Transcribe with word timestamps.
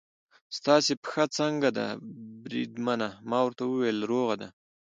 ستاسې 0.57 0.93
پښه 1.03 1.23
څنګه 1.37 1.69
ده 1.77 1.85
بریدمنه؟ 2.43 3.09
ما 3.29 3.39
ورته 3.43 3.63
وویل: 3.67 3.99
روغه 4.11 4.35
ده. 4.41 4.49